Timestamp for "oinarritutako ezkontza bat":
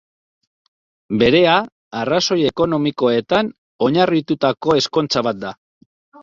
3.89-5.43